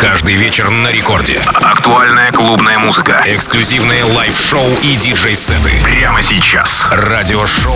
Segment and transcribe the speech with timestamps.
[0.00, 1.40] Каждый вечер на рекорде.
[1.60, 3.20] Актуальная клубная музыка.
[3.26, 5.70] Эксклюзивные лайв-шоу и диджей-сеты.
[5.82, 6.86] Прямо сейчас.
[6.92, 7.74] Радиошоу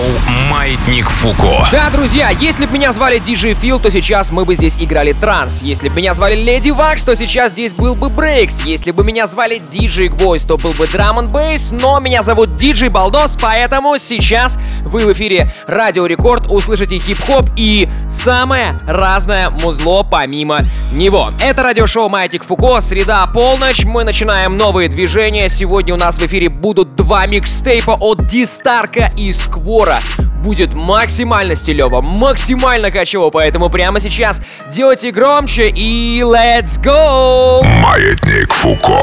[0.48, 1.66] «Маятник Фуко».
[1.72, 5.62] Да, друзья, если бы меня звали Диджей Фил, то сейчас мы бы здесь играли транс.
[5.62, 8.62] Если бы меня звали Леди Вакс, то сейчас здесь был бы Брейкс.
[8.62, 11.73] Если бы меня звали Диджей Гвоздь, то был бы Драм н Бейс.
[11.73, 17.89] Но меня зовут Диджей Балдос, поэтому сейчас вы в эфире Радио Рекорд услышите хип-хоп и
[18.09, 20.61] самое разное музло помимо
[20.93, 21.32] него.
[21.41, 23.87] Это радиошоу Маятник Фуко, среда, полночь.
[23.87, 25.48] Мы начинаем новые движения.
[25.48, 30.02] Сегодня у нас в эфире будут два микстейпа от Дистарка и Сквора.
[30.45, 37.62] Будет максимально стилево, максимально качево, поэтому прямо сейчас делайте громче и let's go!
[37.80, 39.01] Маятник Фуко.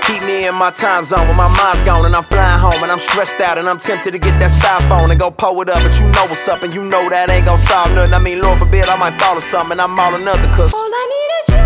[0.00, 2.90] Keep me in my time zone when my mind's gone and I'm flying home and
[2.90, 5.82] I'm stressed out and I'm tempted to get that styrofoam and go pull it up,
[5.82, 8.14] but you know what's up and you know that ain't gon' solve nothing.
[8.14, 9.78] I mean, Lord forbid I might fall or something.
[9.78, 10.72] I'm all another cause.
[10.72, 11.65] All I need is you.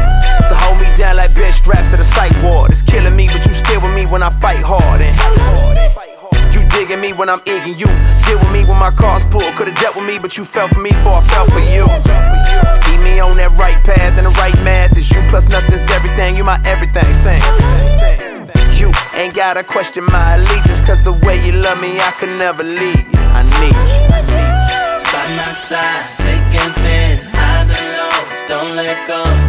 [1.01, 2.05] Down like bench straps to the
[2.45, 2.69] ward.
[2.69, 5.17] It's killing me, but you still with me when I fight hard and.
[6.53, 7.89] You digging me when I'm egging you.
[8.29, 9.49] Deal with me when my car's pulled.
[9.57, 11.89] Could've dealt with me, but you fell for me before I fell for you.
[12.85, 14.93] Keep me on that right path and the right math.
[15.01, 16.37] Is you plus nothing's everything.
[16.37, 17.09] You my everything.
[17.17, 17.41] Same.
[18.77, 20.85] You ain't gotta question my allegiance.
[20.85, 23.25] Cause the way you love me, I could never leave you.
[23.33, 24.05] I need you.
[25.09, 29.40] By my side, thick and thin, highs and lows, don't let go.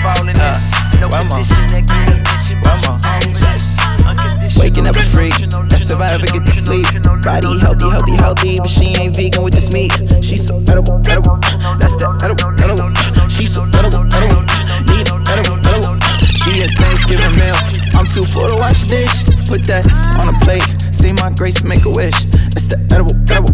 [0.00, 1.00] How did I fall in?
[1.00, 2.96] No condition that get a mention, but you Grandma.
[3.04, 3.64] own this.
[4.00, 5.36] Unconditional, Waking up a freak.
[5.68, 6.88] That's if I ever get to sleep.
[7.20, 9.92] Body healthy, healthy, healthy, but she ain't vegan with this meat.
[10.24, 11.36] She's so edible, edible.
[11.76, 12.88] That's the edible, edible.
[13.28, 14.40] She's so edible, edible.
[14.88, 15.96] Need it, edible, edible.
[16.32, 17.56] She a Thanksgiving meal.
[17.92, 19.28] I'm too full to wash dish.
[19.44, 19.84] Put that
[20.16, 20.64] on a plate.
[20.96, 22.24] See my grace, make a wish.
[22.56, 23.52] It's the edible, edible.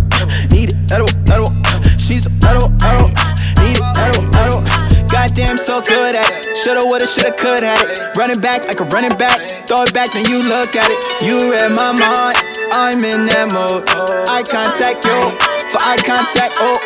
[0.54, 1.50] Need it, edible, edible.
[1.98, 3.10] She's so edible, edible.
[3.58, 4.85] Need it, edible, edible.
[5.16, 6.56] Goddamn, so good at it.
[6.60, 8.16] Shoulda, woulda, shoulda, could at it.
[8.20, 9.40] Running back like a running back.
[9.64, 11.00] Throw it back, then you look at it.
[11.24, 12.36] You read my mind.
[12.76, 13.88] I'm in that mode.
[14.28, 15.32] Eye contact, yo.
[15.72, 16.76] For eye contact, oh.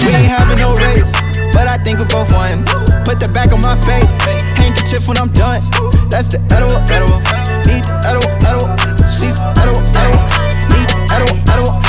[0.00, 1.12] We ain't having no race,
[1.52, 2.64] but I think we both won.
[3.04, 4.16] Put the back on my face.
[4.56, 5.60] Hang the chip when I'm done.
[6.08, 7.20] That's the edible, edible.
[7.68, 8.72] Need the edible, edible.
[9.04, 10.24] She's edible, edible.
[10.72, 11.83] Need the edible, edible.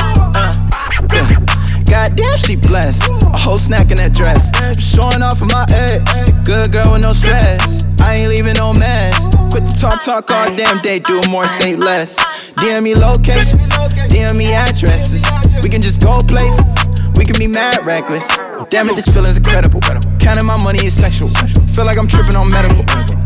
[1.86, 3.12] Goddamn, she blessed.
[3.24, 4.50] A whole snack in that dress.
[4.78, 6.30] Showing off of my ex.
[6.44, 7.84] Good girl with no stress.
[8.02, 9.30] I ain't leaving no mess.
[9.52, 11.00] Quit the talk, talk all damn day.
[11.00, 12.18] Do more, say less.
[12.62, 13.70] DM me locations.
[14.10, 15.26] DM me addresses.
[15.64, 16.95] We can just go places.
[17.18, 18.28] We can be mad reckless.
[18.70, 19.80] Damn it, this feeling's incredible.
[20.20, 21.30] Counting my money is sexual.
[21.74, 22.84] Feel like I'm tripping on medical.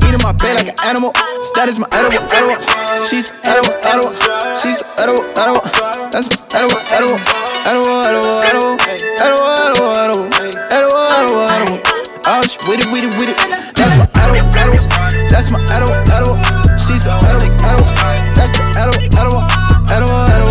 [0.08, 1.14] Eating my bed like an animal.
[1.42, 2.58] Status my edible, edible.
[3.06, 4.14] She's edible, edible.
[4.58, 5.64] She's edible, edible.
[6.12, 7.20] That's my edible, edible.
[7.70, 8.78] Edible, edible, edible.
[9.20, 10.28] Edible, edible, edible.
[10.70, 11.80] Edible, edible, edible.
[12.28, 13.38] Oh, she with it, with it, with it.
[13.76, 14.82] That's my edible, edible.
[15.30, 16.38] That's my edible, edible.
[16.78, 17.90] She's edible, edible.
[18.36, 18.70] That's the.
[18.80, 19.44] Edible, edible,
[19.92, 20.24] edible.
[20.30, 20.49] Edible,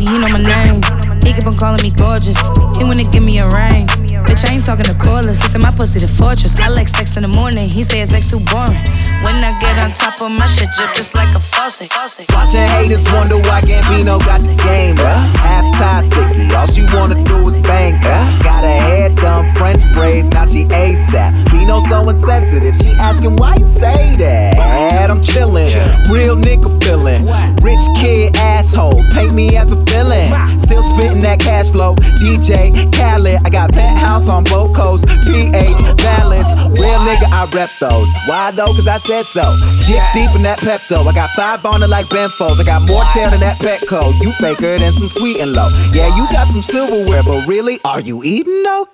[0.00, 0.82] he know my name.
[1.24, 2.38] He keep on calling me gorgeous.
[2.76, 3.86] He wanna give me a ring.
[4.28, 5.40] Bitch, I ain't talking to callers.
[5.42, 6.58] Listen, my pussy the fortress.
[6.60, 7.70] I like sex in the morning.
[7.70, 8.76] He say it's sex too boring.
[9.22, 11.92] When I get on top of my shit, drip just like a faucet.
[12.32, 15.34] Watching haters wonder why Gambino got the game, bruh.
[15.36, 18.42] Half tie thicky, all she wanna do is bang, her.
[18.42, 21.50] Got her head done, French braids, now she ASAP.
[21.50, 25.10] Bino so insensitive, she asking why you say that.
[25.10, 25.72] I'm chillin',
[26.10, 27.26] real nigga feelin'.
[27.62, 30.58] Rich kid asshole, paint me as a villain.
[30.60, 33.40] Still spittin' that cash flow, DJ Khaled.
[33.44, 36.54] I got penthouse on both coasts, PH balance.
[36.78, 38.12] Real nigga, I rep those.
[38.26, 38.74] Why though?
[38.74, 39.56] Cause I said so.
[39.86, 41.06] Get deep in that Pepto.
[41.06, 42.60] I got five on it like Benfos.
[42.60, 44.12] I got more tail than that Petco.
[44.20, 45.70] You faker than some sweet and low.
[45.94, 48.86] Yeah, you got some silverware, but really, are you eating though?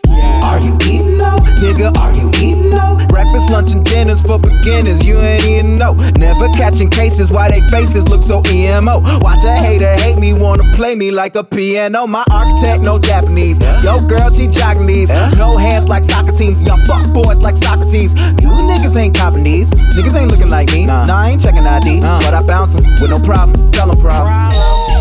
[0.44, 1.42] Are you eating though?
[1.58, 3.04] Nigga, are you eating though?
[3.08, 5.04] Breakfast, lunch, and dinners for beginners.
[5.04, 5.94] You ain't eating no.
[6.16, 9.00] Never catching cases why they faces look so emo.
[9.18, 12.06] Watch a hater hate me, wanna play me like a piano.
[12.06, 13.58] My architect, no Japanese.
[13.82, 14.46] Yo, girl, she
[14.86, 15.10] these.
[15.36, 16.62] No hands like soccer teams.
[16.62, 18.14] Y'all fuck boys like Socrates.
[18.14, 19.70] You niggas ain't copping these.
[19.72, 20.86] Niggas ain't looking like me.
[20.86, 22.00] Nah, I ain't checking ID.
[22.00, 22.20] Nah.
[22.20, 23.56] But I bounce 'em with no problem.
[23.72, 24.32] Tell 'em problem.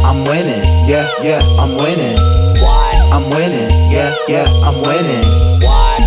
[0.04, 0.64] I'm winning.
[0.88, 2.18] Yeah, yeah, I'm winning.
[2.62, 3.10] Why?
[3.12, 3.92] I'm winning.
[3.92, 5.44] Yeah, yeah, I'm winning.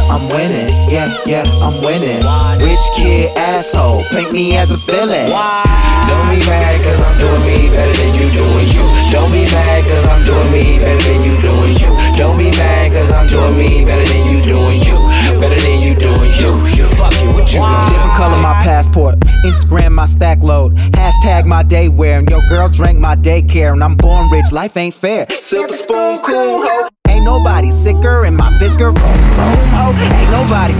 [0.08, 2.22] I'm winning, yeah, yeah, I'm winning.
[2.62, 5.30] Rich kid asshole, paint me as a villain.
[5.30, 9.10] Don't be mad cause I'm I'm doing me better than you doing you.
[9.10, 11.88] Don't be mad cause I'm doing me better than you doing you.
[12.14, 14.98] Don't be mad cause I'm doing me better than you doing you.
[15.40, 16.76] Better than you doing you.
[16.76, 16.84] you.
[16.84, 19.18] Fuck you, what you gon' Different color my passport.
[19.46, 20.76] Instagram my stack load.
[20.92, 22.18] Hashtag my day wear.
[22.18, 23.72] And your girl drank my daycare.
[23.72, 25.26] And I'm born rich, life ain't fair.
[25.40, 26.88] Silver spoon, cool ho.
[27.08, 29.92] Ain't nobody sicker in my Fisker room, room ho.
[29.92, 30.74] Ain't nobody.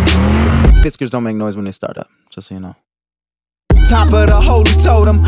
[0.82, 2.76] Fiskers don't make noise when they start up, just so you know.
[3.88, 5.22] Top of the holy totem.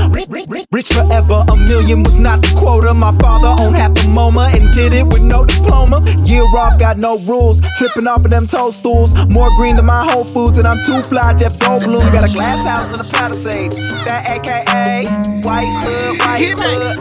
[0.73, 2.93] Rich forever, a million was not the quota.
[2.93, 6.03] My father owned half the MoMA and did it with no diploma.
[6.27, 7.61] Year off, got no rules.
[7.79, 9.15] Tripping off of them toadstools.
[9.31, 11.35] More green than my Whole Foods, and I'm too fly.
[11.35, 13.77] Jeff Goldblum got a glass house and a Palisades.
[14.03, 15.07] That AKA
[15.47, 16.99] White Hood, White Hood.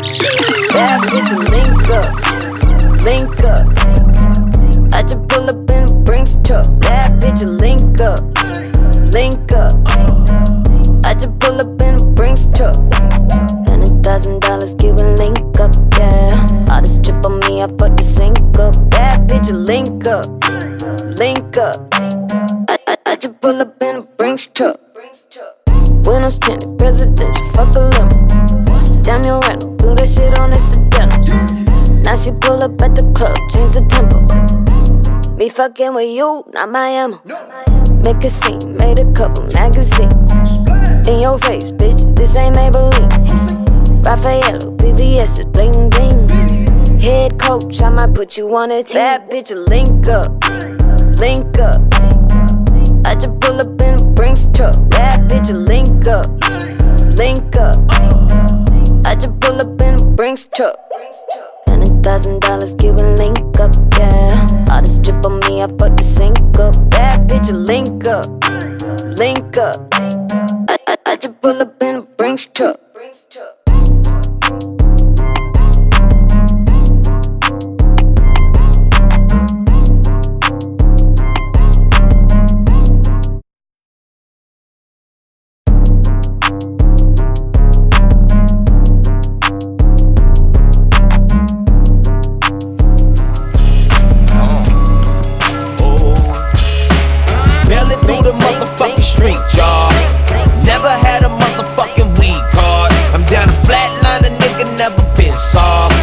[0.78, 2.14] Bad bitch, link up,
[3.08, 3.64] link up.
[4.92, 6.66] I just pull up in a Brinks truck.
[6.84, 8.20] Bad bitch, link up,
[9.16, 9.72] link up.
[11.08, 12.76] I just pull up in a Brinks truck.
[13.70, 16.68] Hundred thousand dollars, give a link up, yeah.
[16.70, 18.76] All this drip on me, I put the sink up.
[18.92, 20.28] Bad bitch, link up,
[21.18, 21.78] link up.
[22.68, 24.82] I, I, I just pull up in a Brinks truck.
[26.04, 29.02] Windows tinted, presidential, fuck a limo.
[29.04, 30.57] Damn your rental, do that shit on incidental.
[32.18, 34.26] Now she pull up at the club, change the tempo.
[35.36, 37.22] Me fucking with you, not my ammo.
[38.02, 40.10] Make a scene, made a cover magazine.
[41.06, 43.14] In your face, bitch, this ain't Maybelline.
[44.04, 46.26] Raffaello, VVS is bling bling.
[47.00, 48.96] Head coach, I might put you on a team.
[48.96, 50.34] Bad bitch, link up,
[51.22, 51.78] link up.
[53.06, 54.74] I just pull up in a Brinks truck.
[54.90, 56.26] Bad bitch, link up,
[57.14, 57.78] link up.
[59.06, 60.80] I just pull up in a Brinks truck.
[62.08, 64.48] Thousand dollars, a link up, yeah.
[64.72, 66.74] All this drip on me, I put the sink up.
[66.90, 68.26] Bad bitch, link up,
[69.20, 69.76] link up.
[70.70, 72.80] I, I, I just pull up in a Brinks truck.
[104.90, 105.96] Never been soft.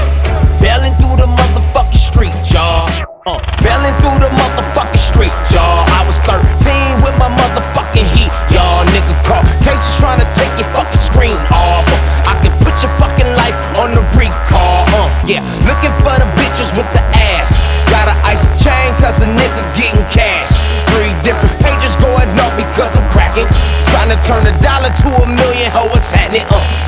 [0.60, 2.84] Bailing through the motherfucking street, y'all.
[3.24, 5.88] Uh, bailing through the motherfucking street, y'all.
[5.88, 8.84] I was 13 with my motherfucking heat, y'all.
[8.92, 11.88] Nigga call cases trying to take your fucking screen off.
[11.88, 14.84] Uh, I can put your fucking life on the recall.
[14.92, 17.56] Uh, yeah, looking for the bitches with the ass.
[17.88, 20.52] Gotta ice a chain cause a nigga getting cash.
[20.92, 23.48] Three different pages going up because I'm cracking.
[23.88, 26.44] Trying to turn a dollar to a million, ho, what's happening?
[26.52, 26.83] Uh,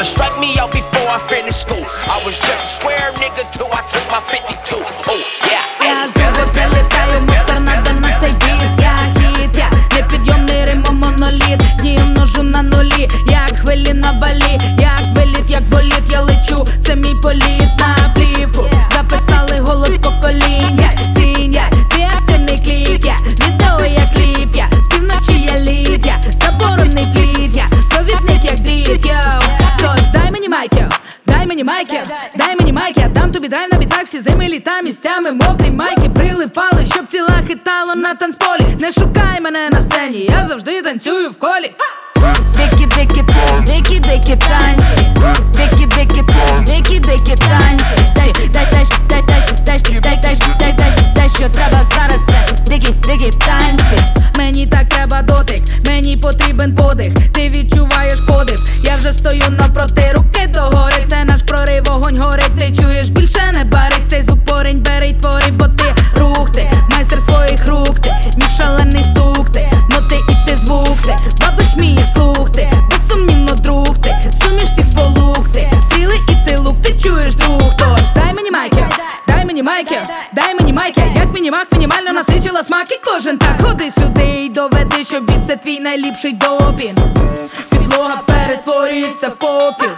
[0.00, 0.99] tryna strike me out before
[39.50, 41.74] мене на сцені, я завжди танцюю в колі.
[85.49, 86.95] це твій найліпший допін.
[87.69, 89.89] Підлога перетворюється в попіл.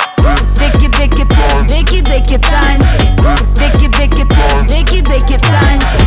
[0.57, 1.23] Дикі, дикі,
[1.67, 3.11] дикі, дикі танці.
[3.55, 4.23] Дикі, дикі,
[4.67, 5.97] дикі, дикі танці.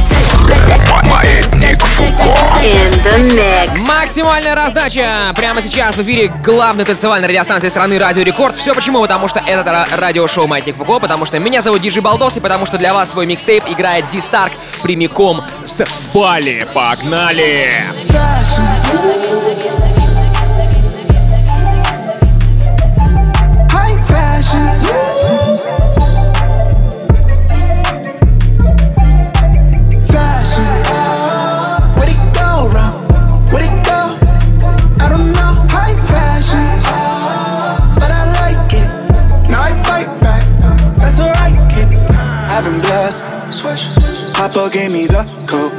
[1.11, 2.25] Маятник Фуко.
[2.63, 3.81] In the mix.
[3.87, 5.33] Максимальная раздача!
[5.35, 8.57] Прямо сейчас в эфире главной танцевальной радиостанции страны Радио Рекорд.
[8.57, 9.01] Все почему?
[9.01, 12.67] Потому что это ра- радиошоу Маятник Фуко, потому что меня зовут Диджи Балдос, и потому
[12.67, 16.69] что для вас свой микстейп играет Ди Старк прямиком с Бали.
[16.75, 17.85] Погнали!
[18.09, 18.74] High
[44.56, 45.20] Papa gave me the
[45.50, 45.74] code.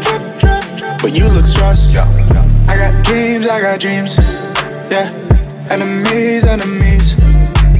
[1.00, 1.96] But you look stressed.
[1.96, 4.18] I got dreams, I got dreams.
[4.92, 5.08] Yeah.
[5.70, 7.14] Enemies, enemies.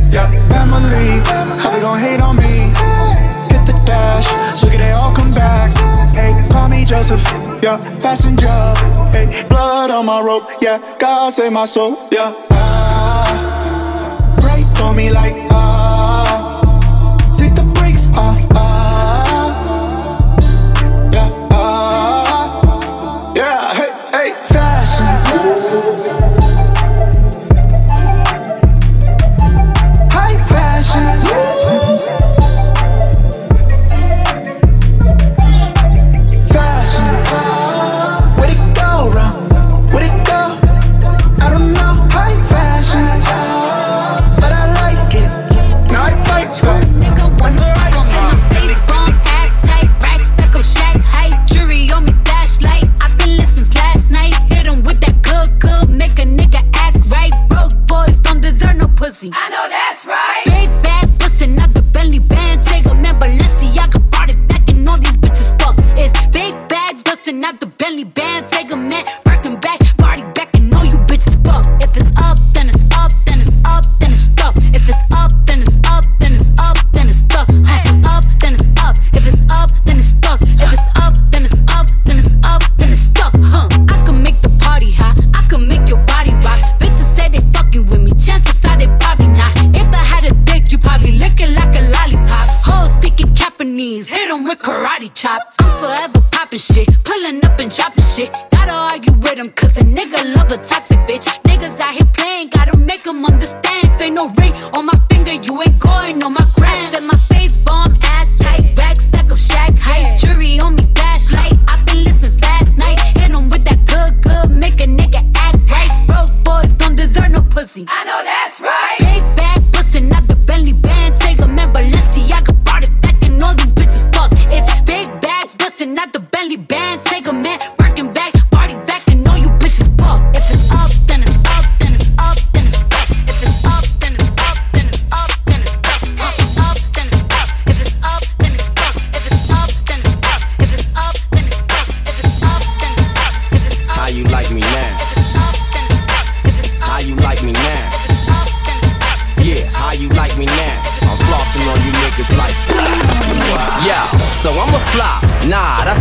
[0.08, 1.20] Yeah, family.
[1.60, 2.72] How they gon' hate on me?
[3.52, 4.24] Hit the dash.
[4.62, 5.76] Look at they all come back.
[6.14, 7.22] Hey, call me Joseph.
[7.62, 8.56] Yeah, passenger.
[9.12, 10.48] Hey, blood on my rope.
[10.62, 12.08] Yeah, God save my soul.
[12.10, 12.32] Yeah.
[12.50, 15.75] Ah, pray for me like ah.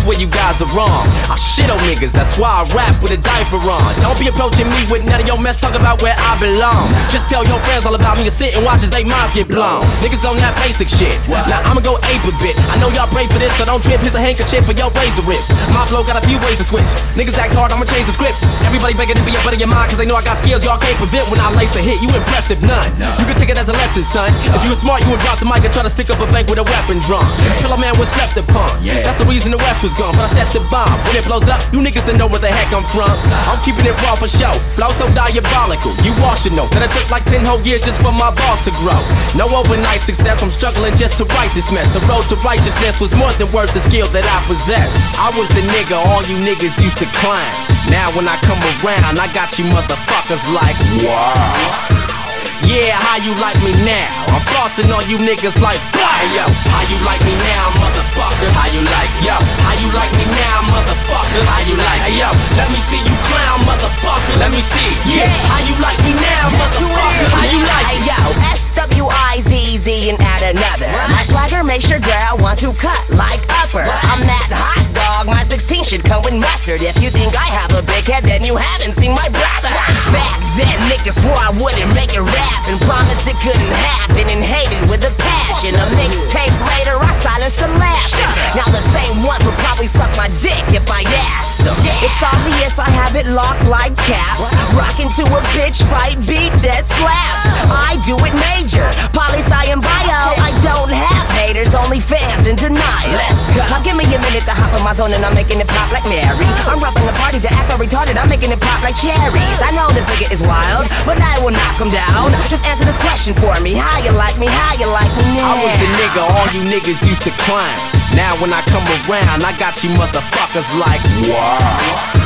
[0.05, 1.05] Where you guys are wrong.
[1.27, 3.89] I shit on niggas, that's why I rap with a diaper on.
[3.99, 6.93] Don't be approaching me with none of your mess, talk about where I belong.
[7.09, 9.49] Just tell your friends all about me and sit and watch as they minds get
[9.49, 9.81] blown.
[10.05, 11.17] Niggas on that basic shit.
[11.49, 12.55] Now I'ma go ape a bit.
[12.69, 13.99] I know y'all pray for this, so don't trip.
[14.05, 15.49] Here's a handkerchief for your razor rips.
[15.73, 16.85] My flow got a few ways to switch.
[17.17, 18.37] Niggas act hard, I'ma change the script.
[18.69, 20.61] Everybody begging to be a butt of your mind, cause they know I got skills
[20.61, 21.97] y'all can't prevent when I lace a hit.
[22.05, 22.85] You impressive, none.
[23.17, 24.29] You can take it as a lesson, son.
[24.53, 26.27] If you were smart, you would drop the mic and try to stick up a
[26.29, 27.25] bank with a weapon drum.
[27.57, 28.69] Till a man was slept upon.
[28.83, 30.95] That's the reason the West was gone, but I set the bomb.
[31.07, 33.11] When it blows up, you niggas don't know where the heck I'm from.
[33.47, 34.51] I'm keeping it raw for show.
[34.75, 35.91] Flow so diabolical.
[36.03, 38.63] You all should know that it took like 10 whole years just for my balls
[38.67, 38.97] to grow.
[39.35, 41.87] No overnight success, I'm struggling just to write this mess.
[41.95, 44.91] The road to righteousness was more than worth the skill that I possess.
[45.15, 47.53] I was the nigga all you niggas used to climb.
[47.87, 52.24] Now when I come around, I got you motherfuckers like, wow.
[52.65, 54.09] Yeah, how you like me now?
[54.33, 58.49] I'm flossing on you niggas like, hey yo, how you like me now, motherfucker?
[58.57, 61.45] How you like, yo, how you like me now, motherfucker?
[61.45, 64.41] How you like, hey yo, let me see you clown, motherfucker.
[64.41, 67.27] Let me see, yeah, how you like me now, motherfucker?
[67.29, 68.17] How you like Hey yo,
[68.51, 70.89] S-W-I-Z-Z and add another.
[71.13, 73.85] My swagger makes your girl want to cut like upper.
[73.85, 74.94] I'm that hot
[75.25, 76.81] dog, my 16 should come with mustard.
[76.81, 79.69] If you think I have a big head, then you haven't seen my brother.
[80.13, 84.41] Back then, niggas swore I wouldn't make it rap and promised it couldn't happen and
[84.41, 85.73] hated with a passion.
[85.73, 88.29] A mixtape later, I silenced the laughing.
[88.53, 91.01] Now the same ones would probably suck my dick if I
[91.33, 91.75] asked them.
[92.01, 94.53] It's obvious I have it locked like caps.
[94.77, 97.43] Rockin' to a bitch fight beat that slaps.
[97.71, 98.85] I do it major.
[99.11, 100.21] Poli sci and bio.
[100.37, 103.11] I don't have haters, only fans in denial.
[103.11, 103.63] Let's go.
[103.71, 105.89] Now give me a minute to hop in my zone and I'm making it pop
[105.95, 106.45] like Mary.
[106.67, 108.19] I'm roughing the party to act all retarded.
[108.19, 109.59] I'm making it pop like cherries.
[109.63, 112.35] I know this nigga is wild, but I will knock him down.
[112.51, 113.79] Just answer this question for me.
[113.79, 114.51] How you like me?
[114.51, 115.55] How you like me now?
[115.55, 117.79] I was the nigga all you niggas used to climb.
[118.13, 122.24] Now when I come around, I got you motherfuckers like, wow.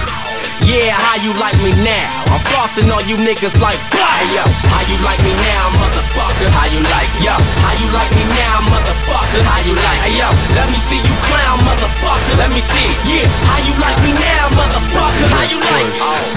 [0.68, 2.10] Yeah, how you like me now?
[2.34, 6.50] I'm flossing on you niggas like, hey yo, how you like me now, motherfucker?
[6.52, 9.42] How you like, yo, how you like me now, motherfucker?
[9.48, 10.28] How you like, hey yo,
[10.60, 12.36] let me see you clown, motherfucker.
[12.38, 15.28] Let me see, yeah, how you like me now, motherfucker?
[15.32, 15.90] How you like?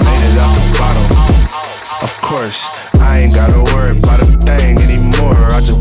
[0.07, 1.05] Made it out the bottom.
[2.01, 2.67] Of course,
[2.99, 5.35] I ain't gotta worry about a thing anymore.
[5.51, 5.79] I just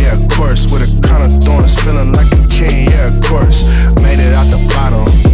[0.00, 2.88] yeah, of course, with a kind of thorns, feeling like a king.
[2.88, 3.64] Yeah, of course,
[4.02, 5.27] made it out the bottom.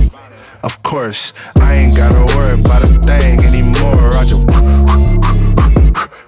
[0.65, 4.11] Of course, I ain't gotta worry about a thing anymore.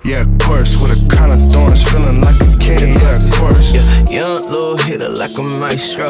[0.05, 2.99] Yeah, of course, with a kind of thorns, feeling like a king.
[3.01, 3.73] Yeah, of course.
[3.73, 6.09] Yeah, young little hitter like a maestro.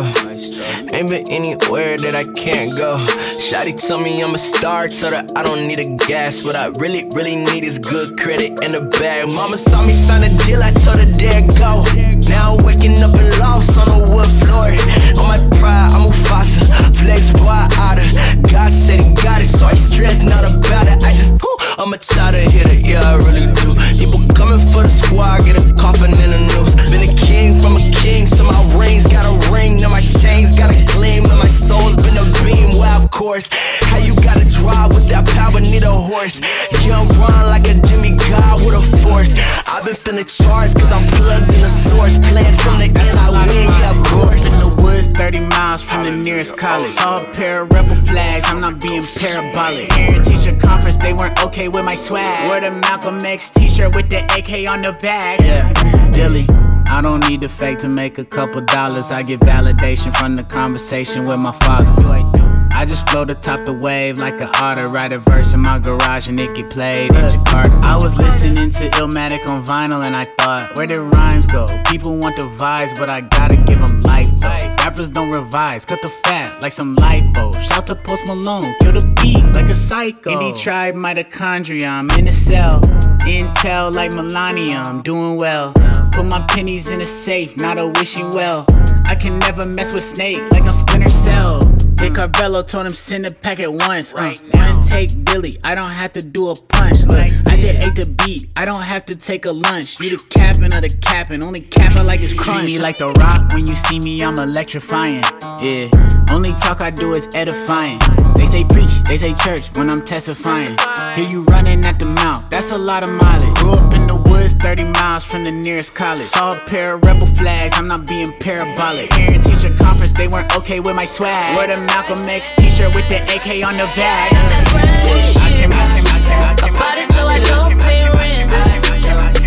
[0.93, 2.99] Ain't been anywhere that I can't go.
[3.47, 6.43] Shotty told me I'm a star, told her I don't need a gas.
[6.43, 9.33] What I really, really need is good credit in the bag.
[9.33, 11.85] Mama saw me sign a deal, I told her there go.
[12.29, 14.71] Now I'm waking up in lost on the wood floor.
[15.19, 18.07] On my pride, I'm Mufasa, flex boy out of.
[18.51, 21.05] God said he got it, so I stress not about it.
[21.05, 23.75] I just, ooh, I'm a tired hitter, yeah, I really do.
[23.99, 26.75] People coming for the squad, get a coffin in the news.
[26.91, 30.55] Been a king from a king, so my rings got a ring, now my chains
[30.55, 32.77] got a gleam, and my soul's been a beam.
[32.77, 33.49] Well, of course,
[33.89, 36.41] how you gotta drive with that power, need a horse.
[36.85, 39.35] Young run like a demigod with a force.
[39.67, 42.16] I've been feeling charged, cause I'm plugged in the source.
[42.23, 44.53] From the end, I win, yeah, of course.
[44.53, 46.91] In the woods, 30 miles from the nearest college.
[46.99, 47.23] Oh.
[47.23, 49.89] Saw a pair of rebel flags, I'm not being parabolic.
[49.91, 52.49] Parent teacher conference, they weren't okay with my swag.
[52.49, 55.41] Wore the Malcolm X t shirt with the AK on the back.
[55.41, 55.73] Yeah,
[56.11, 56.47] Dilly.
[56.89, 59.11] I don't need the fake to make a couple dollars.
[59.11, 62.36] I get validation from the conversation with my father.
[62.77, 64.91] I just float atop the wave like an otter.
[64.91, 67.83] Write a verse in my garage and it get played in Jakarta.
[67.83, 71.67] I was listening to Illmatic on vinyl and I thought, where did rhymes go?
[71.87, 74.75] People want the vibes, but I gotta give them life though.
[74.85, 77.59] Rappers don't revise, cut the fat like some lipo.
[77.63, 80.33] Shout to Post Malone, kill the beat like a psycho.
[80.33, 82.83] Indie tribe mitochondria, I'm in a cell.
[83.25, 85.73] Intel like Melania, I'm doing well.
[86.13, 88.67] Put my pennies in a safe, not a wishing well.
[89.07, 91.76] I can never mess with Snake like I'm Splinter Cell.
[91.97, 94.15] Dick Carvello told him send a pack at once.
[94.15, 97.05] Uh, one take Billy, I don't have to do a punch.
[97.07, 100.01] Look, I just ate the beat, I don't have to take a lunch.
[100.01, 102.61] You the capping of the capping, only capping like it's crunch.
[102.61, 105.23] See me like the rock, when you see me, I'm electrifying.
[105.61, 105.89] Yeah,
[106.31, 107.99] only talk I do is edifying.
[108.37, 110.77] They say preach, they say church when I'm testifying.
[111.15, 113.55] Hear you running at the mouth, that's a lot of mileage.
[113.57, 114.26] Grew up in the
[114.59, 116.25] 30 miles from the nearest college.
[116.25, 119.11] Saw a pair of rebel flags, I'm not being parabolic.
[119.11, 121.57] Parent teacher conference, they weren't okay with my swag.
[121.57, 124.33] Wore the Malcolm X t-shirt with the AK on the back.
[124.33, 126.75] I came, I came, I came, I came.
[126.75, 128.53] Body so I don't pay rent.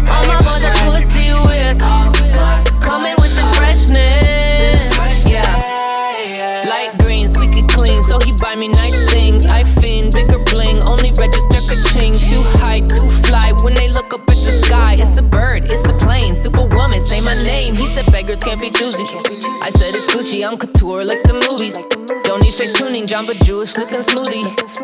[0.09, 1.79] All my boys are pussy whip.
[2.81, 4.38] Coming with the freshness.
[15.19, 16.35] A bird, it's a plane.
[16.35, 17.75] Superwoman, say my name.
[17.75, 19.03] He said beggars can't be choosy.
[19.61, 21.83] I said it's Gucci, I'm couture like the movies.
[22.23, 24.43] Don't need face tuning, Jamba Jewish looking smoothie.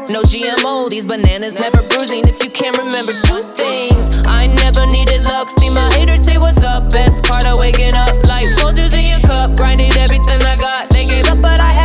[0.10, 2.28] No GMO, these bananas never bruising.
[2.28, 5.50] If you can't remember two things, I never needed luck.
[5.50, 6.89] See my haters say what's up.
[6.91, 9.56] Best part of waking up, like soldiers in your cup.
[9.56, 10.89] Grinded everything I got.
[10.89, 11.85] They gave up, but I have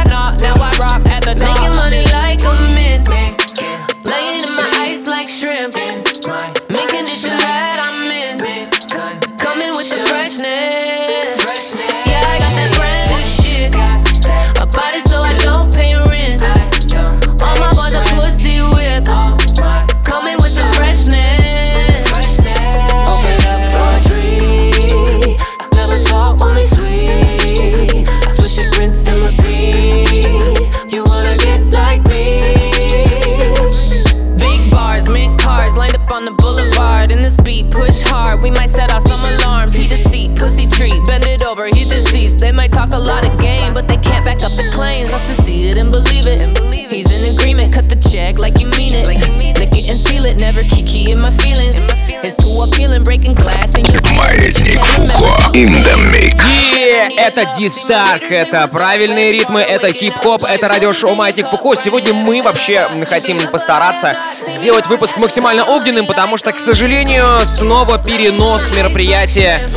[46.05, 46.93] believe it.
[46.93, 49.09] He's in agreement, cut the check like you mean it.
[49.09, 51.77] Lick it and seal it, never kiki in my feelings.
[52.25, 54.57] It's too appealing, breaking glass and you see it.
[54.57, 56.80] If in the mix.
[57.09, 61.75] Это Дистарк, это правильные ритмы, это хип-хоп, это радиошоу Маятник Фуко.
[61.77, 68.75] Сегодня мы вообще хотим постараться сделать выпуск максимально огненным, потому что, к сожалению, снова перенос
[68.77, 69.71] мероприятия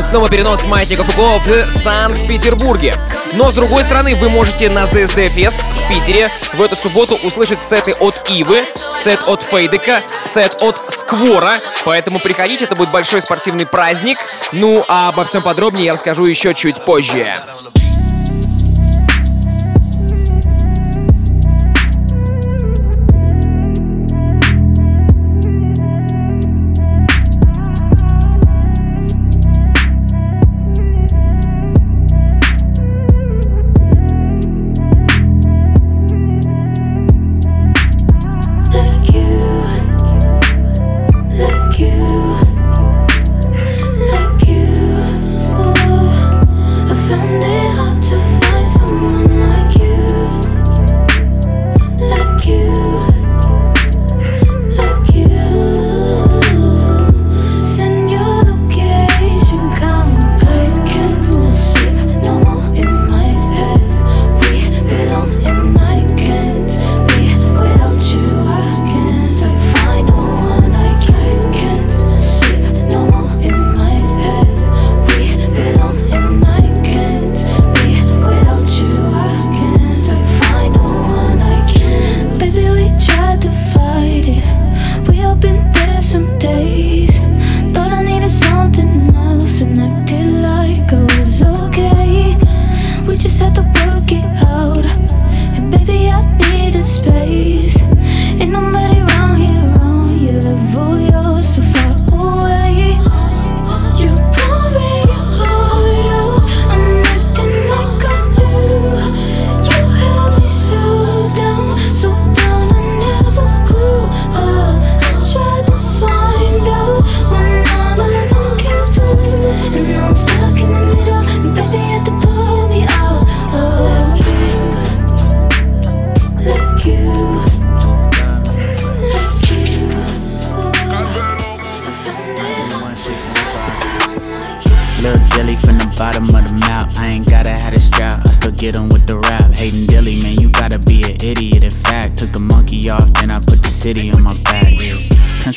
[0.00, 2.94] снова перенос Маятника Фуко в Санкт-Петербурге.
[3.32, 7.62] Но с другой стороны, вы можете на ZSD Fest в Питере в эту субботу услышать
[7.62, 8.62] сеты от Ивы,
[9.02, 11.58] сет от Фейдека, сет от Сквора.
[11.84, 14.18] Поэтому приходите, это будет большой спортивный праздник.
[14.52, 17.40] Ну, а обо всем подробнее я расскажу еще чуть позже.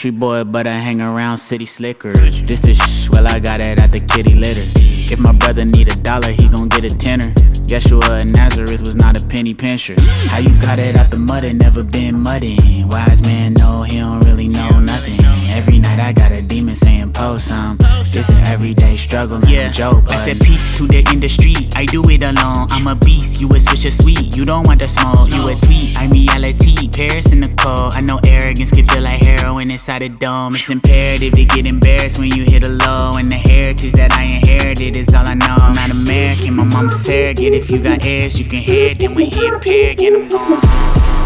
[0.03, 2.43] Country boy, but I hang around city slickers.
[2.43, 4.69] This the sh, well, I got it at the kitty litter.
[4.75, 7.31] If my brother need a dollar, he gon' get a tenner.
[7.71, 9.95] Yeshua of Nazareth was not a penny pincher.
[10.27, 12.89] How you got it out the mud and never been mudding?
[12.89, 15.42] Wise man know he don't really know nothing.
[15.53, 17.77] Every night I got a demon saying post some.
[17.79, 19.69] It's an everyday struggle, yeah.
[19.69, 20.09] joke.
[20.09, 21.53] I said peace to the industry.
[21.75, 22.65] I do it alone.
[22.71, 23.39] I'm a beast.
[23.39, 24.35] You a switch of sweet.
[24.35, 25.29] You don't want the smoke.
[25.29, 25.95] You a tweet.
[25.95, 26.89] I'm reality.
[26.89, 27.93] Paris in the cold.
[27.93, 30.55] I know arrogance can feel like heroin inside a dome.
[30.55, 33.17] It's imperative to get embarrassed when you hit a low.
[33.17, 35.55] And the heritage that I inherited is all I know.
[35.61, 36.55] I'm not American.
[36.55, 37.53] My mama's surrogate.
[37.53, 38.97] If you got heirs, you can hear it.
[38.97, 40.61] Then when he appear, get him gone.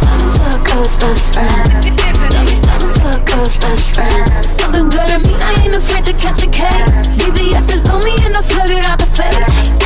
[0.01, 1.97] Diamonds are girl's best friend.
[1.97, 4.27] Diamonds are girl's best friend.
[4.43, 7.15] Something good at me, I ain't afraid to catch a case.
[7.15, 9.79] VVS is on me and I flood it out the face.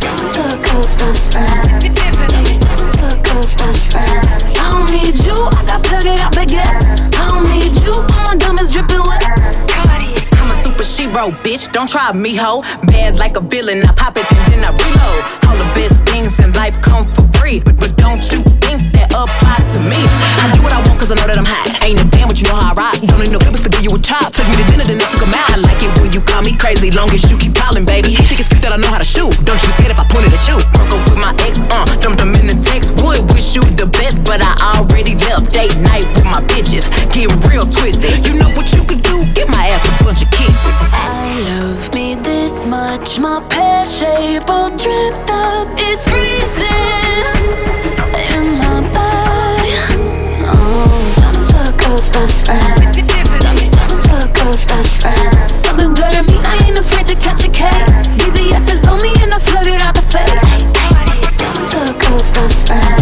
[0.00, 1.62] Diamonds are girl's best friend.
[2.30, 4.20] Diamonds are girl's best friend.
[4.62, 7.14] I don't need you, I got flooded out baguettes.
[7.18, 9.24] I don't need you, all my diamonds dripping wet.
[10.38, 11.70] I'm a super shero, bitch.
[11.72, 12.62] Don't try me, ho.
[12.84, 15.22] Bad like a villain, I pop it and then I reload.
[15.46, 18.91] All the best things in life come for free, but, but don't you think
[19.84, 20.00] me?
[20.42, 21.82] I do what I want cause I know that I'm hot.
[21.82, 22.94] Ain't a band, but you know how I rock.
[23.02, 24.32] Don't need no papers to give you a chop.
[24.32, 25.50] Took me to dinner, then I took 'em out.
[25.50, 28.14] I like it when you call me crazy, long as you keep calling, baby.
[28.14, 29.32] Think it's cute that I know how to shoot.
[29.44, 30.56] Don't you scared if I pointed at you?
[30.72, 32.90] Broke up with my ex, uh, dumped them in the text.
[33.02, 36.84] Would wish you the best, but I already left date night with my bitches.
[37.12, 38.26] Get real twisted.
[38.26, 39.24] You know what you could do?
[39.34, 40.76] Give my ass a bunch of kisses.
[40.92, 45.68] I love me this much, my pear shape all dripped up.
[45.78, 47.41] It's freezing
[52.02, 53.40] girl's best friend.
[53.40, 55.34] Diamonds are girl's best friend.
[55.34, 58.16] Something good at me, I ain't afraid to catch a case.
[58.16, 60.72] VVS is on me and I flood it out the face.
[61.38, 63.01] Diamonds are girl's best friend.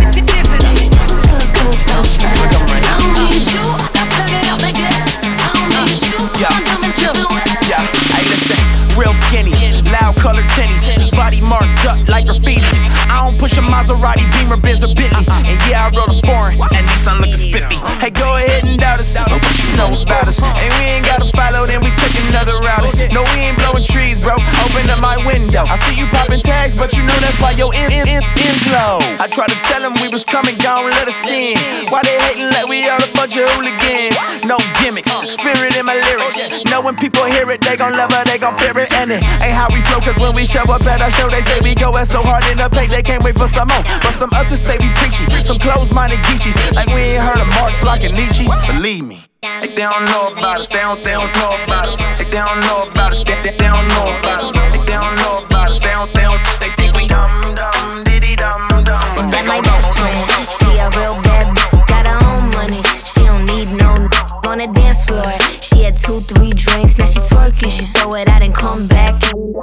[25.00, 25.64] my window.
[25.64, 28.64] I see you popping tags, but you know that's why your in, in, in, in's
[28.68, 29.00] low.
[29.16, 31.56] I try to tell them we was coming, gone, let us in.
[31.88, 34.16] Why they hating like we all a bunch of hooligans?
[34.44, 36.64] No gimmicks, spirit in my lyrics.
[36.68, 38.92] Know when people hear it, they gon' love it, they gon' fear it.
[38.92, 41.40] And it ain't how we flow, cause when we show up at our show, they
[41.40, 43.82] say we goin' so hard in the paint, they can't wait for some more.
[44.04, 47.48] But some others say we preachy, some closed minded geechies, like we ain't heard of
[47.56, 48.46] Marx like a Nietzsche.
[48.68, 49.29] Believe me.
[49.42, 51.96] They, they don't know about us, they don't, they don't know about us.
[51.96, 54.52] They, they don't know about us, they, they, they don't know about us.
[54.52, 58.04] They, they don't know about us, they don't, they don't, they think we dumb, dumb,
[58.04, 59.00] diddy dumb, dumb.
[59.16, 59.72] But they That my know.
[59.72, 60.20] best friend.
[60.44, 62.82] She a real bad bitch, got her own money.
[63.00, 64.12] She don't need no n-
[64.44, 65.24] on the dance floor.
[65.64, 67.72] She had two, three drinks, now she twerking.
[67.72, 69.16] She throw it out and come back.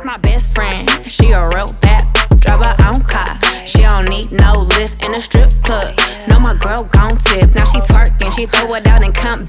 [0.03, 2.01] My best friend, she a real bad
[2.41, 3.37] drive her own car.
[3.65, 5.93] She don't need no lift in a strip club.
[6.27, 7.53] No, my girl gon' tip.
[7.53, 9.45] Now she twerking, she throw it out and come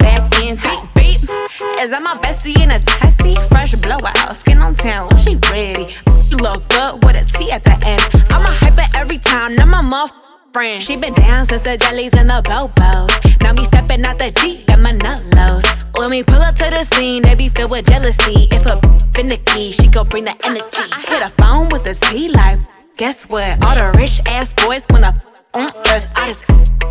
[1.88, 3.34] That my bestie in a testy?
[3.48, 5.88] Fresh blowout, skin on town, she ready.
[6.36, 8.04] Look good with a T at the end.
[8.28, 10.12] I'm a hyper every time, now my muff
[10.52, 10.82] friend.
[10.82, 13.08] She been down since the jellies and the bobos.
[13.42, 15.64] Now me stepping out the Jeep, got my nut lows.
[15.96, 18.52] When we pull up to the scene, they be filled with jealousy.
[18.52, 18.76] If a
[19.16, 20.84] finicky, she gon' bring the energy.
[20.92, 22.60] I hit a phone with a T like,
[22.98, 23.64] guess what?
[23.64, 25.16] All the rich ass boys wanna
[25.54, 26.06] on us.
[26.14, 26.44] I just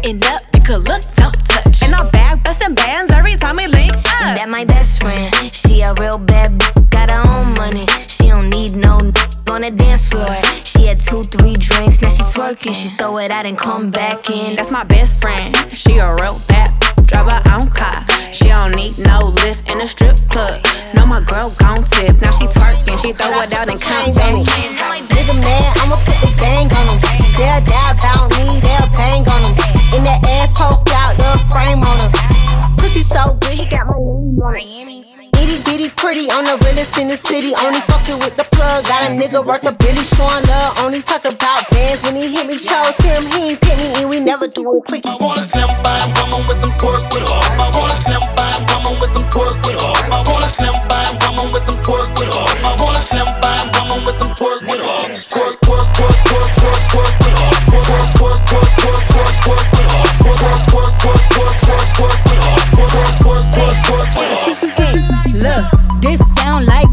[0.03, 1.83] end up, it could look, don't touch.
[1.83, 4.35] And I'm back busting bands every time we link up.
[4.35, 5.51] That my best friend.
[5.51, 7.85] She a real bad bitch, got her own money.
[8.07, 9.13] She don't need no n-
[9.51, 10.27] on the dance floor.
[10.67, 12.75] She had two, three drinks, now she twerking.
[12.75, 14.55] She throw it out and come back in.
[14.55, 15.55] That's my best friend.
[15.71, 16.69] She a real bad
[17.07, 18.03] drive her own car.
[18.35, 20.59] She don't need no lift in a strip club.
[20.93, 22.19] No, my girl gon' tip.
[22.19, 24.43] Now she twerking, she throw it out and come back in.
[25.07, 26.99] Nigga mad, I'ma put the gang on him.
[27.39, 29.55] They'll die about me, they'll bang on him.
[29.95, 32.26] In the ass poke out the frame on him.
[33.17, 35.07] Pussy so good, he got my name on it.
[35.37, 37.53] Itty bitty pretty on the realest in the city.
[37.65, 38.85] Only fucking with the plug.
[38.85, 40.85] Got a nigga worth a billy showing love.
[40.85, 42.59] Only talk about bands when he hit me.
[42.59, 45.05] Chose him, he ain't pick me, and we never do it quick.
[45.05, 47.41] I wanna slim by woman with some pork with her.
[47.57, 49.93] I wanna slim by woman with some pork with her.
[50.13, 52.45] I wanna slim by woman with some pork with her.
[52.65, 55.01] I wanna slim by woman with some pork with her.
[55.33, 55.56] Pork,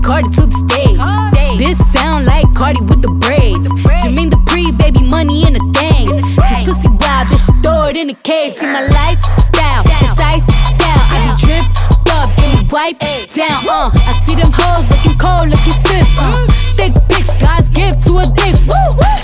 [0.04, 1.00] Cardi to the stage.
[1.58, 3.66] This sound like Cardi with the braids.
[4.04, 6.12] Jermaine the pre baby money in a thing.
[6.20, 8.60] This pussy wild, this shit throw it in the case.
[8.60, 10.44] See my lifestyle, precise
[10.76, 11.00] down.
[11.08, 11.80] I be dripped
[12.12, 13.00] up, get me wipe
[13.32, 13.64] down.
[13.64, 16.04] Uh, I see them hoes looking cold, looking stiff.
[16.20, 16.53] Uh,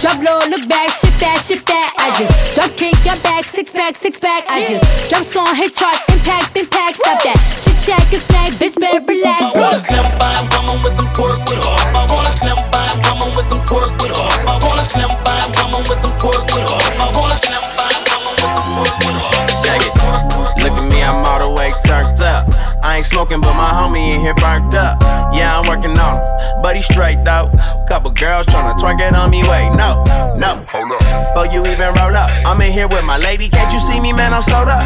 [0.00, 1.92] Drop low, look back, shit that, shit that.
[2.00, 4.48] I just drop kick, your back, six pack, six pack.
[4.48, 6.96] I just drop song, hit charts, impact, impact.
[6.98, 7.36] Stop that.
[7.36, 9.52] Shit check and snack, bitch, better relax.
[9.52, 11.76] I wanna slim by woman with some pork with her.
[11.92, 14.28] I wanna slim by woman with some pork with her.
[14.48, 16.80] I wanna slim by woman with some pork with her.
[16.96, 19.19] I wanna slim by woman with some pork with her.
[23.00, 25.00] Ain't smoking, but my homie in here burnt up.
[25.32, 27.50] Yeah, I'm working on him, but he straight though.
[27.88, 29.40] Couple girls tryna twerk it on me.
[29.48, 30.04] Wait, no,
[31.60, 33.48] you even roll up, I'm in here with my lady.
[33.48, 34.32] Can't you see me, man?
[34.32, 34.80] I'm sold up.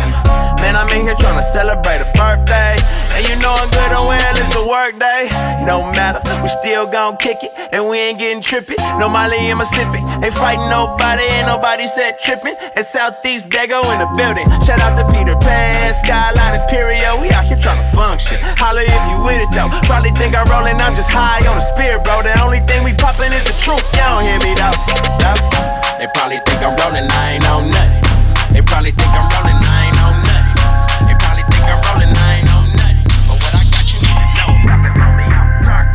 [0.59, 2.75] Man, I'm in here tryna celebrate a birthday.
[3.15, 5.31] And you know I'm good on when it's a work day.
[5.67, 7.53] No matter, we still gon' kick it.
[7.71, 8.75] And we ain't getting trippy.
[8.99, 10.03] No Molly in Mississippi.
[10.25, 12.57] Ain't fighting nobody, ain't nobody said tripping.
[12.75, 14.47] And Southeast Dago in the building.
[14.67, 17.21] Shout out to Peter Pan, Skyline Imperial.
[17.21, 18.39] We out here tryna function.
[18.59, 19.71] Holla if you with it though.
[19.87, 22.23] Probably think I'm rolling, I'm just high on the spirit, bro.
[22.23, 23.85] The only thing we poppin' is the truth.
[23.95, 24.75] Y'all don't hear me though.
[25.23, 25.84] though.
[25.99, 28.03] They probably think I'm rolling, I ain't on nothing.
[28.53, 31.07] They probably think I'm rolling, I ain't on nothing.
[31.07, 32.99] They probably think I'm rolling, I ain't on nothing.
[33.31, 34.51] But what I got you need to know.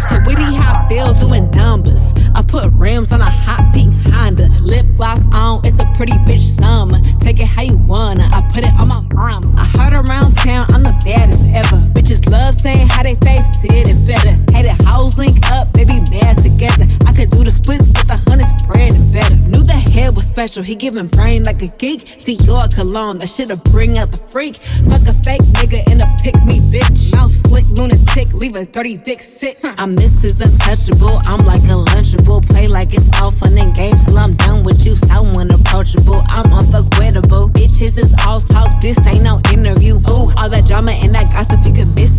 [0.07, 2.01] So witty how I feel doing numbers.
[2.33, 3.98] I put rims on a hot pink
[4.29, 4.49] Honda.
[4.61, 6.99] Lip gloss on, it's a pretty bitch summer.
[7.19, 8.29] Take it how you wanna.
[8.31, 9.53] I put it on my mama.
[9.57, 11.77] I heard around town I'm the baddest ever.
[11.93, 14.37] Bitches love saying how they face did it better.
[14.53, 16.85] Hated hoes link up, they be mad together.
[17.07, 19.35] I could do the splits, with the honey spread it better.
[19.49, 22.05] Knew the head was special, he giving brain like a geek.
[22.21, 24.57] Dior cologne, that shit'll bring out the freak.
[24.89, 27.15] Fuck a fake nigga in a pick me bitch.
[27.15, 29.57] Mouth slick, lunatic, leaving 30 dicks sick.
[29.63, 30.37] I'm Mrs.
[30.39, 32.45] Untouchable, I'm like a lunchable.
[32.47, 34.95] Play like it's all fun and games I'm done with you.
[34.95, 37.49] So unapproachable, I'm unfuckwittable.
[37.51, 39.95] Bitches is all talk, this ain't no interview.
[40.09, 42.09] Ooh, all that drama and that gossip, you could miss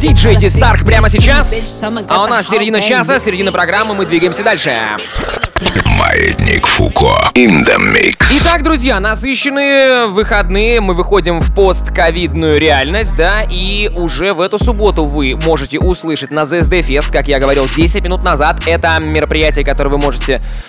[0.00, 1.82] Диджей Старк прямо сейчас.
[2.08, 4.72] А у нас середина часа, середина программы, мы двигаемся дальше.
[5.98, 7.30] Маятник Фуко.
[7.34, 8.16] In the mix.
[8.40, 15.04] Итак, друзья, насыщенные выходные, мы выходим в постковидную реальность, да, и уже в эту субботу
[15.04, 18.62] вы можете услышать на ZSD Fest, как я говорил 10 минут назад.
[18.66, 20.13] Это мероприятие, которое вы можете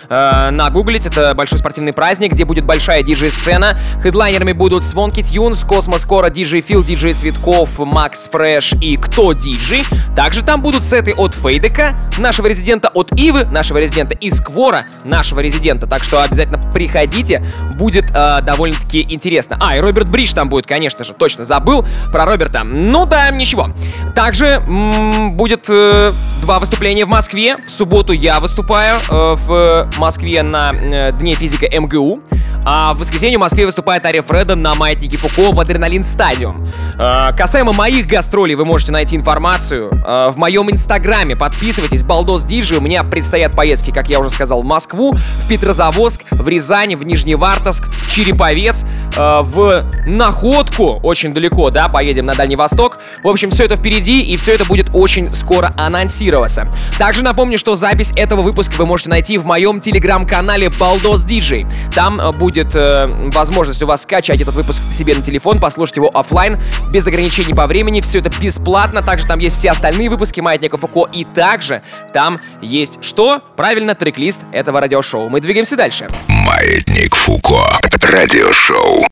[0.09, 1.05] э, нагуглить.
[1.05, 3.77] Это большой спортивный праздник, где будет большая диджей-сцена.
[4.01, 9.85] Хедлайнерами будут Свонки Тюнс, Космос Кора, Диджей Фил, Диджей Цветков, Макс Фреш и Кто Диджей.
[10.15, 15.39] Также там будут сеты от Фейдека, нашего резидента, от Ивы, нашего резидента, и Сквора, нашего
[15.39, 15.87] резидента.
[15.87, 17.43] Так что обязательно приходите,
[17.75, 19.57] будет э, довольно-таки интересно.
[19.59, 22.63] А, и Роберт Бридж там будет, конечно же, точно забыл про Роберта.
[22.63, 23.69] Ну да, ничего.
[24.15, 27.57] Также м, будет э, два выступления в Москве.
[27.65, 32.21] В субботу я выступаю э, в Москве на э, Дне физика МГУ.
[32.67, 36.67] А в воскресенье в Москве выступает Ария Фреда на Маятнике Фуко в Адреналин Стадиум.
[36.97, 41.35] Э, касаемо моих гастролей, вы можете найти информацию э, в моем инстаграме.
[41.35, 42.77] Подписывайтесь, Балдос Диджи.
[42.77, 47.03] У меня предстоят поездки, как я уже сказал, в Москву, в Петрозаводск, в Рязань, в
[47.05, 48.83] Нижневартовск, Череповец,
[49.15, 52.99] э, в Находку, очень далеко, да, поедем на Дальний Восток.
[53.23, 56.69] В общем, все это впереди, и все это будет очень скоро анонсироваться.
[56.99, 61.65] Также напомню, что запись этого выпуска вы можете найти в моем телеграм-канале Балдос Диджей.
[61.93, 66.09] Там э, будет э, возможность у вас скачать этот выпуск себе на телефон, послушать его
[66.13, 66.57] офлайн,
[66.91, 69.01] без ограничений по времени, все это бесплатно.
[69.01, 71.81] Также там есть все остальные выпуски Маятника Фуко, и также
[72.13, 73.41] там есть что?
[73.55, 75.29] Правильно, трек-лист этого радиошоу.
[75.29, 76.07] Мы двигаемся дальше.
[76.27, 77.77] Маятник Фуко.
[78.01, 79.04] Радиошоу.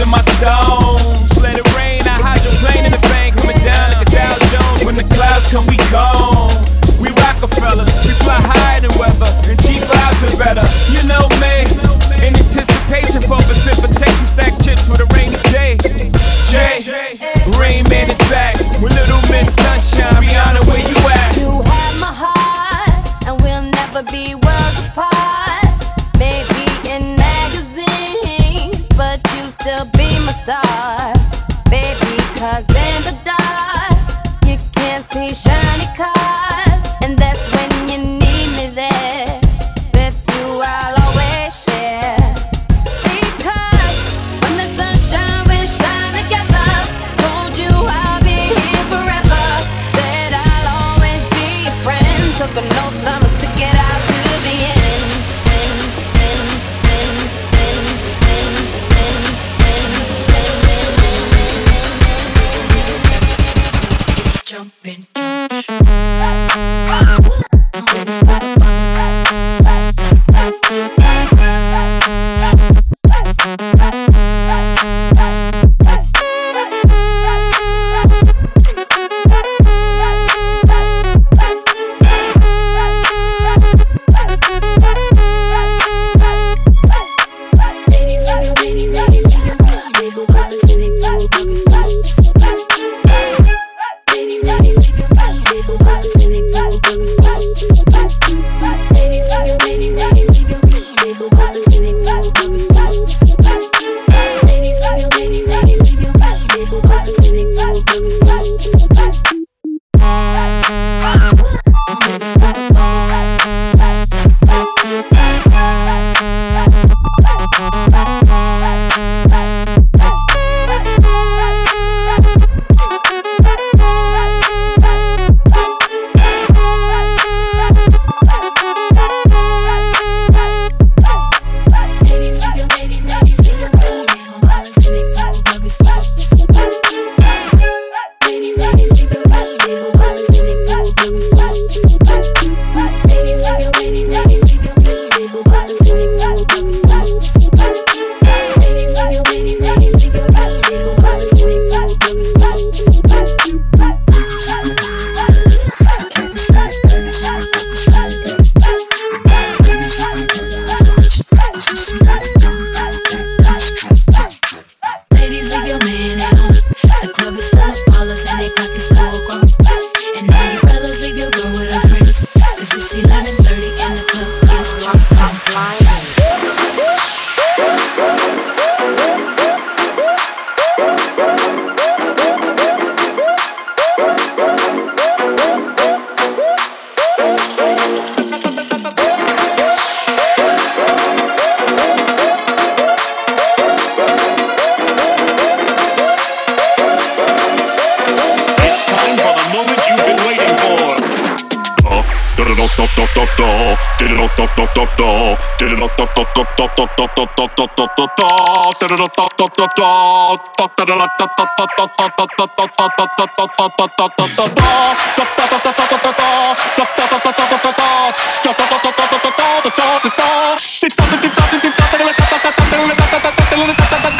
[0.00, 2.02] In my stones, let it rain.
[2.04, 4.84] I hydroplane in the bank, coming down like a Dow Jones.
[4.84, 6.52] When the clouds come, we gone.
[7.00, 10.64] We Rockefeller, we fly higher than weather, and cheap vibes are better.
[10.92, 11.68] You know me,
[12.24, 15.76] in anticipation for precipitation, stack chips with a rainy day.
[16.50, 16.80] Jay,
[17.58, 20.22] Rain Man is back with Little Miss Sunshine.
[20.22, 21.36] Rihanna, where you at?
[21.36, 24.34] You have my heart, and we'll never be
[30.42, 31.12] star.
[31.70, 33.98] Baby, cause in the dark,
[34.46, 36.25] you can't see shiny cars.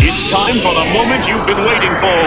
[0.09, 2.26] It's time for the moment you've been waiting for.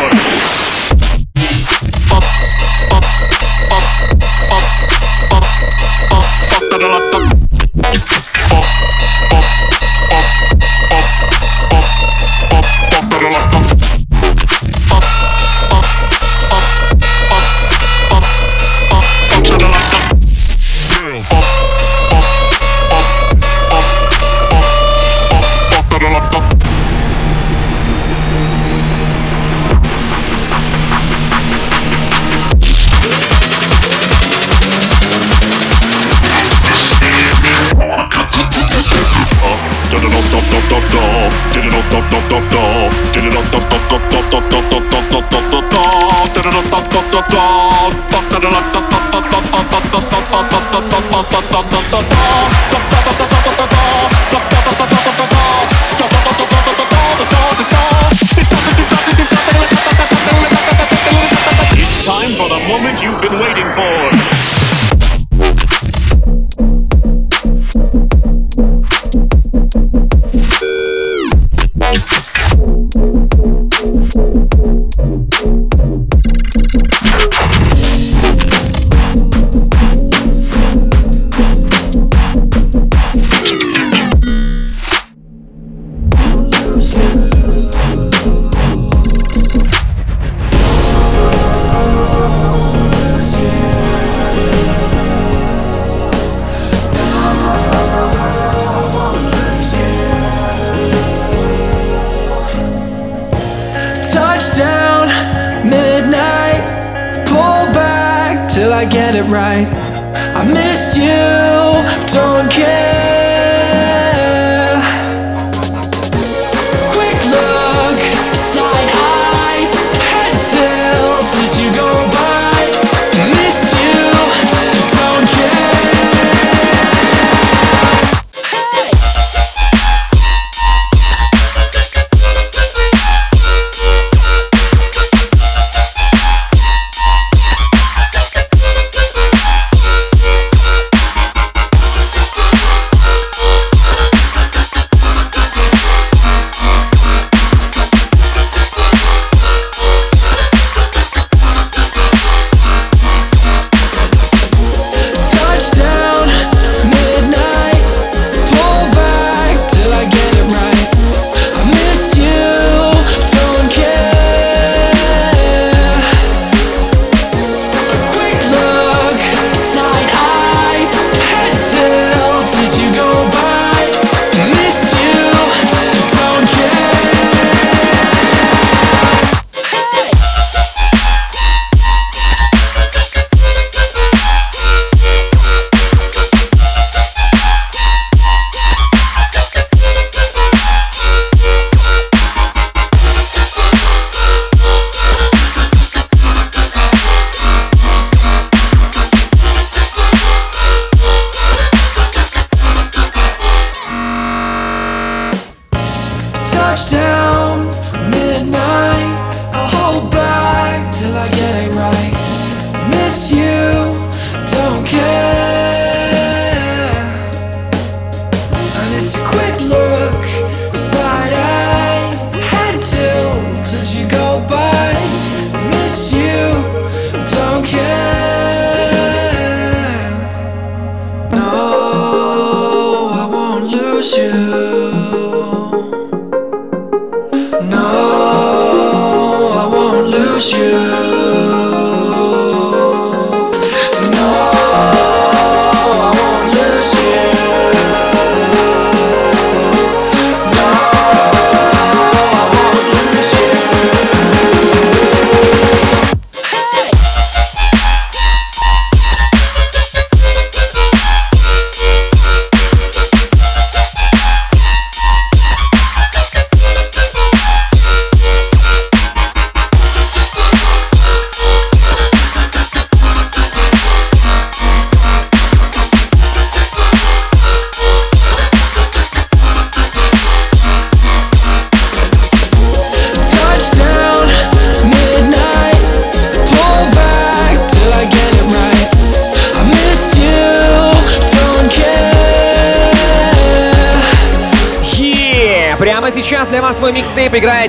[47.28, 51.86] dog, dog, dog, dog, dog, dog, dog, dog, dog, dog, dog, dog, dog, dog, dog,
[51.92, 52.19] dog,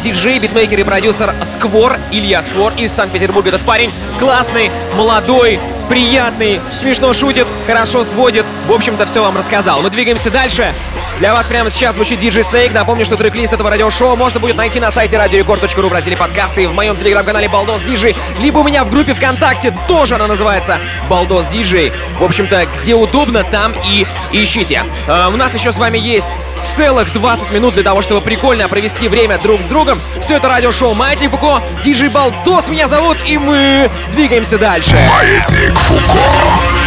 [0.01, 3.51] диджей, битмейкер и продюсер Сквор, Илья Сквор из Санкт-Петербурга.
[3.51, 8.46] Этот парень классный, молодой, приятный, смешно шутит, хорошо сводит.
[8.68, 9.82] В общем-то, все вам рассказал.
[9.82, 10.72] Мы двигаемся дальше.
[11.18, 12.72] Для вас прямо сейчас звучит DJ Snake.
[12.72, 16.74] Напомню, что трек-лист этого радиошоу можно будет найти на сайте radiorecord.ru в разделе подкасты, в
[16.74, 20.78] моем телеграм-канале Балдос Диджей, либо у меня в группе ВКонтакте, тоже она называется
[21.11, 21.92] Балдос Диджей.
[22.18, 24.82] В общем-то, где удобно, там и ищите.
[25.09, 26.28] А, у нас еще с вами есть
[26.64, 29.89] целых 20 минут для того, чтобы прикольно провести время друг с другом.
[29.97, 34.97] Все это радиошоу Маятник Фуко, диджей Балдос меня зовут, и мы двигаемся дальше.
[35.09, 36.80] Маятник Фуко.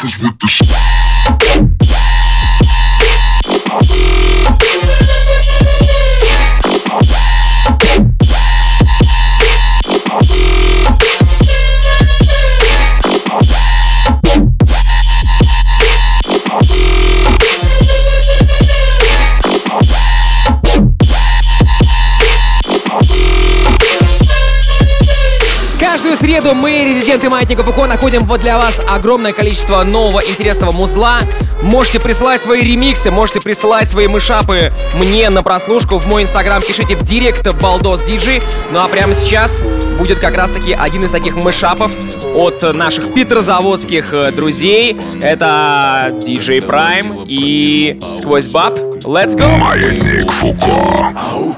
[0.00, 0.29] cause we
[26.30, 31.22] среду мы, резиденты маятника УКО, находим вот для вас огромное количество нового интересного музла.
[31.60, 36.62] Можете присылать свои ремиксы, можете присылать свои мышапы мне на прослушку в мой инстаграм.
[36.62, 38.40] Пишите в директ балдос диджи.
[38.70, 39.60] Ну а прямо сейчас
[39.98, 41.90] будет как раз таки один из таких мышапов
[42.36, 44.96] от наших петрозаводских э, друзей.
[45.20, 48.78] Это DJ Prime и Сквозь Баб.
[49.02, 49.48] Let's go!
[49.58, 51.50] Маятник Фуко.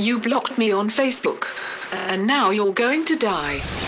[0.00, 1.48] You blocked me on Facebook,
[1.92, 3.87] and now you're going to die.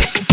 [0.00, 0.29] Thank you.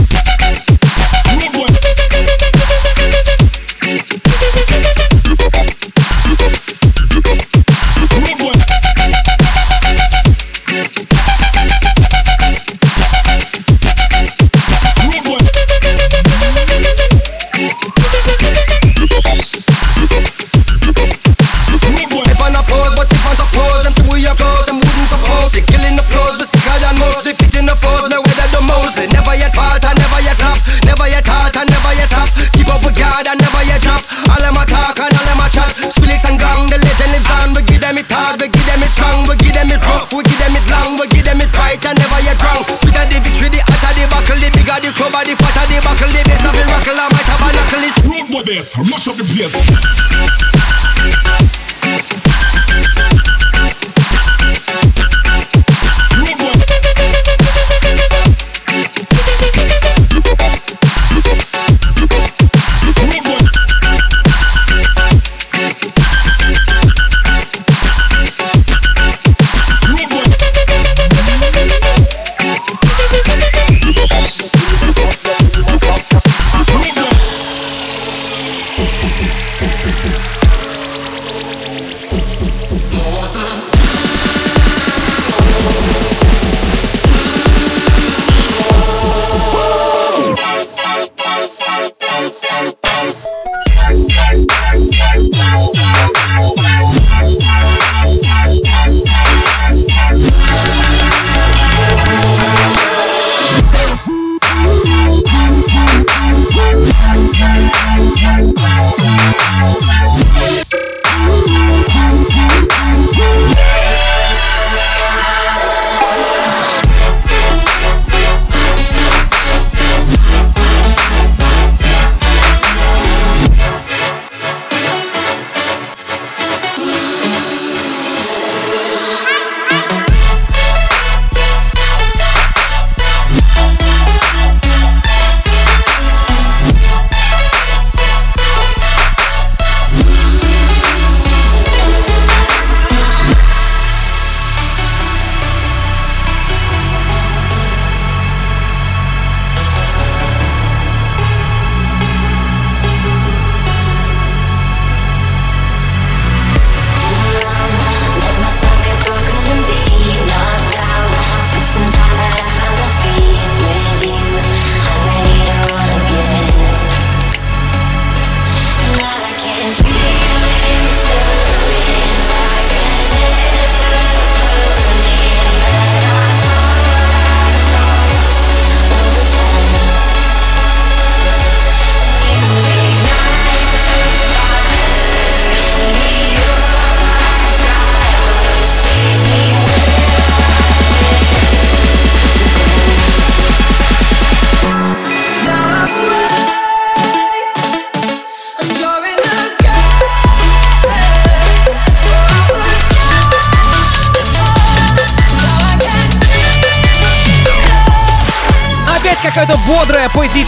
[48.83, 50.06] Mash up the place.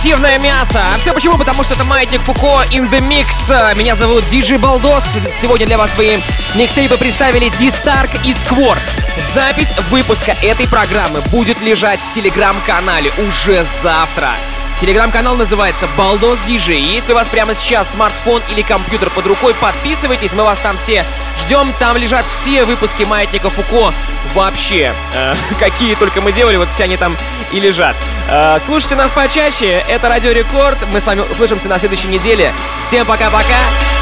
[0.09, 0.79] Бодрое, позитивное мясо.
[0.93, 1.37] А все почему?
[1.37, 3.75] Потому что это Маятник Фуко in the Mix.
[3.75, 5.03] Меня зовут Диджей Балдос.
[5.29, 6.17] Сегодня для вас свои
[6.55, 8.77] микстейпы представили Дистарк и Сквор.
[9.33, 14.31] Запись выпуска этой программы будет лежать в телеграм-канале уже завтра.
[14.79, 16.81] Телеграм-канал называется Балдос Диджей.
[16.81, 21.05] Если у вас прямо сейчас смартфон или компьютер под рукой, подписывайтесь, мы вас там все
[21.39, 21.73] ждем.
[21.79, 23.93] Там лежат все выпуски Маятника Фуко
[24.33, 24.93] вообще.
[25.13, 27.17] Э, какие только мы делали, вот все они там
[27.51, 27.95] и лежат.
[28.29, 30.77] Э, слушайте нас почаще, это Радио Рекорд.
[30.91, 32.53] Мы с вами услышимся на следующей неделе.
[32.79, 33.98] Всем пока-пока.